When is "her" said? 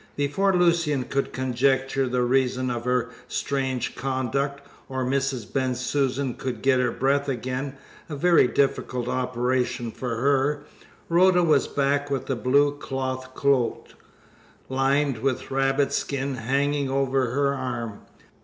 2.85-3.09, 6.79-6.89, 10.15-10.63, 17.29-17.53